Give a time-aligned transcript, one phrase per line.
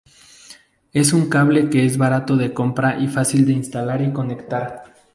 [0.93, 4.81] Es un cable que es barato de compra y fácil de instalar y conectar.